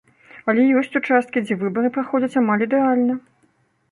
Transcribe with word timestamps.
Але 0.51 0.63
ёсць 0.79 0.97
участкі, 0.99 1.43
дзе 1.45 1.57
выбары 1.65 1.93
праходзяць 1.97 2.39
амаль 2.43 2.65
ідэальна. 2.69 3.21